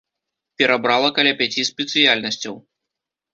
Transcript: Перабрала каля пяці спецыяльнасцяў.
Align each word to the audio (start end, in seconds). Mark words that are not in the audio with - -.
Перабрала 0.61 1.09
каля 1.17 1.33
пяці 1.41 1.67
спецыяльнасцяў. 1.71 2.59